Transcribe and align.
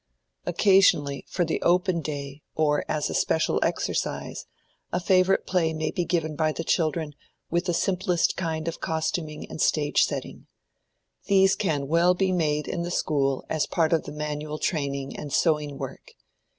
Occasionally, 0.47 1.25
for 1.29 1.45
the 1.45 1.61
"open 1.61 2.01
day," 2.01 2.41
or 2.55 2.83
as 2.89 3.07
a 3.07 3.13
special 3.13 3.59
exercise, 3.61 4.47
a 4.91 4.99
favorite 4.99 5.45
play 5.45 5.73
may 5.73 5.91
be 5.91 6.05
given 6.05 6.35
by 6.35 6.51
the 6.53 6.63
children 6.63 7.13
with 7.51 7.65
the 7.65 7.73
simplest 7.75 8.35
kind 8.35 8.67
of 8.67 8.81
costuming 8.81 9.47
and 9.47 9.61
stage 9.61 10.01
setting. 10.05 10.47
These 11.27 11.53
can 11.55 11.87
well 11.87 12.15
be 12.15 12.31
made 12.31 12.67
in 12.67 12.81
the 12.81 12.89
school 12.89 13.45
as 13.47 13.65
a 13.65 13.69
part 13.69 13.93
of 13.93 14.05
the 14.05 14.11
manual 14.11 14.57
training 14.57 15.15
and 15.15 15.31
sewing 15.31 15.77
work. 15.77 16.13